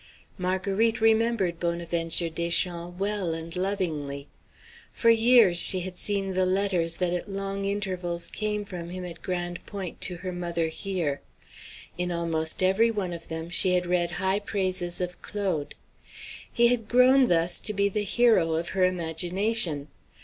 Marguerite 0.39 0.99
remembered 0.99 1.59
Bonaventure 1.59 2.27
Deschamps 2.27 2.97
well 2.99 3.35
and 3.35 3.55
lovingly. 3.55 4.27
For 4.91 5.11
years 5.11 5.59
she 5.59 5.81
had 5.81 5.95
seen 5.95 6.33
the 6.33 6.47
letters 6.47 6.95
that 6.95 7.13
at 7.13 7.29
long 7.29 7.65
intervals 7.65 8.31
came 8.31 8.65
from 8.65 8.89
him 8.89 9.05
at 9.05 9.21
Grande 9.21 9.59
Pointe 9.67 10.01
to 10.01 10.15
her 10.25 10.31
mother 10.31 10.69
here. 10.69 11.21
In 11.99 12.09
almost 12.11 12.63
every 12.63 12.89
one 12.89 13.13
of 13.13 13.27
them 13.27 13.51
she 13.51 13.75
had 13.75 13.85
read 13.85 14.13
high 14.17 14.39
praises 14.39 14.99
of 15.01 15.21
Claude. 15.21 15.75
He 16.51 16.69
had 16.69 16.87
grown, 16.89 17.27
thus, 17.27 17.59
to 17.59 17.71
be 17.71 17.87
the 17.87 18.01
hero 18.03 18.53
of 18.53 18.69
her 18.69 18.83
imagination. 18.83 19.87